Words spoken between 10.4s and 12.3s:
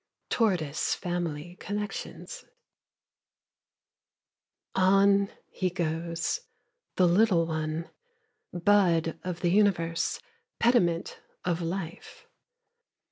Pediment of life.